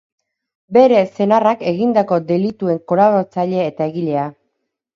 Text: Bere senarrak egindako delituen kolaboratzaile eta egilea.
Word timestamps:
Bere 0.77 1.01
senarrak 1.17 1.61
egindako 1.73 2.19
delituen 2.31 2.81
kolaboratzaile 2.93 3.63
eta 3.69 3.91
egilea. 3.95 4.29